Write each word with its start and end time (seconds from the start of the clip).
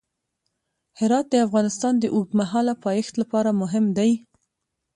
هرات 0.99 1.25
د 1.31 1.35
افغانستان 1.45 1.93
د 1.99 2.05
اوږدمهاله 2.15 2.73
پایښت 2.85 3.13
لپاره 3.21 3.49
مهم 3.61 3.85
دی. 3.97 4.11